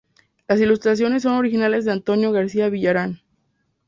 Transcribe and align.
Las 0.47 0.59
ilustraciones 0.59 1.21
son 1.21 1.33
originales 1.35 1.85
de 1.85 1.91
Antonio 1.91 2.31
García 2.31 2.69
Villarán. 2.69 3.21